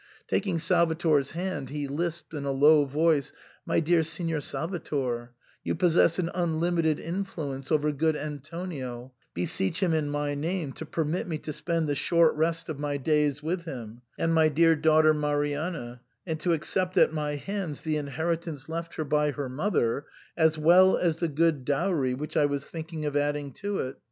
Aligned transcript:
Taking 0.27 0.57
Salvator's 0.57 1.33
hand 1.33 1.69
he 1.69 1.87
lisped 1.87 2.33
in 2.33 2.43
a 2.43 2.49
low 2.51 2.85
voice, 2.85 3.33
"My 3.67 3.79
dear 3.79 4.01
Signor 4.01 4.39
Salvator, 4.41 5.33
you 5.63 5.75
possess 5.75 6.17
an 6.17 6.31
i^nlimited 6.33 6.99
influence 6.99 7.71
over 7.71 7.91
good 7.91 8.15
Antonio; 8.15 9.13
beseech 9.35 9.83
him 9.83 9.93
in 9.93 10.09
my 10.09 10.33
name 10.33 10.73
to 10.73 10.87
permit 10.87 11.27
me 11.27 11.37
to 11.37 11.53
spend 11.53 11.87
the 11.87 11.93
short.rest 11.93 12.67
of 12.67 12.79
my 12.79 12.97
days 12.97 13.43
with 13.43 13.65
him, 13.65 14.01
and 14.17 14.33
my 14.33 14.49
dear 14.49 14.75
daughter 14.75 15.13
Marianna, 15.13 16.01
and 16.25 16.39
to 16.39 16.51
accept 16.51 16.97
at 16.97 17.13
my 17.13 17.35
hands 17.35 17.83
the 17.83 17.97
inheritance 17.97 18.67
left 18.67 18.95
her 18.95 19.05
by 19.05 19.29
her 19.29 19.49
mother, 19.49 20.07
as 20.35 20.57
well 20.57 20.97
as 20.97 21.17
the 21.17 21.27
good 21.27 21.63
dowry 21.63 22.15
which 22.15 22.35
I 22.35 22.47
was 22.47 22.65
thinking 22.65 23.05
of 23.05 23.15
adding 23.15 23.51
to 23.53 23.77
it. 23.81 23.97